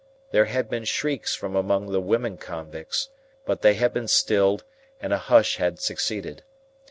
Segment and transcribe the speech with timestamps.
[0.31, 3.09] There had been shrieks from among the women convicts;
[3.45, 4.63] but they had been stilled,
[4.99, 6.41] and a hush had succeeded.